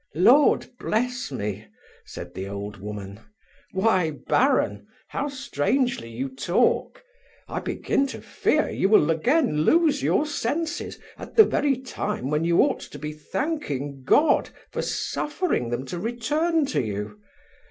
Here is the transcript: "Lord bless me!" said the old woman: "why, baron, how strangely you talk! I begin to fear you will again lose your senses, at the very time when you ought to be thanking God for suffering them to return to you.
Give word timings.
"Lord 0.15 0.65
bless 0.79 1.31
me!" 1.31 1.67
said 2.05 2.33
the 2.33 2.47
old 2.47 2.77
woman: 2.77 3.19
"why, 3.71 4.09
baron, 4.09 4.87
how 5.09 5.27
strangely 5.27 6.09
you 6.09 6.27
talk! 6.27 7.03
I 7.47 7.59
begin 7.59 8.07
to 8.07 8.19
fear 8.19 8.67
you 8.67 8.89
will 8.89 9.11
again 9.11 9.61
lose 9.61 10.01
your 10.01 10.25
senses, 10.25 10.97
at 11.19 11.35
the 11.35 11.45
very 11.45 11.75
time 11.77 12.31
when 12.31 12.43
you 12.43 12.63
ought 12.63 12.79
to 12.81 12.97
be 12.97 13.13
thanking 13.13 14.01
God 14.03 14.49
for 14.71 14.81
suffering 14.81 15.69
them 15.69 15.85
to 15.85 15.99
return 15.99 16.65
to 16.65 16.81
you. 16.81 17.19